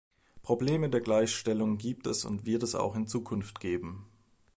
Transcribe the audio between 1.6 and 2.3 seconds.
gibt es